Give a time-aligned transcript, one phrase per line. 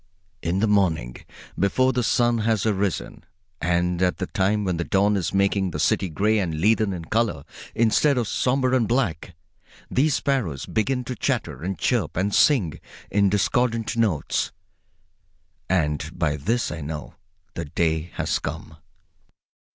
[0.41, 1.15] In the morning,
[1.59, 3.23] before the sun has arisen,
[3.61, 7.05] and at the time when the dawn is making the city gray and leaden in
[7.05, 7.43] color
[7.75, 9.35] instead of somber and black,
[9.91, 12.79] these sparrows begin to chatter and chirp and sing
[13.11, 14.51] in discordant notes,
[15.69, 17.13] and by this I know
[17.53, 18.77] the day has come.